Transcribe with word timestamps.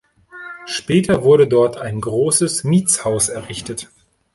Später 0.65 1.23
wurde 1.23 1.47
dort 1.47 1.77
ein 1.77 2.01
großes 2.01 2.63
Mietshaus 2.63 3.29
errichtet. 3.29 3.87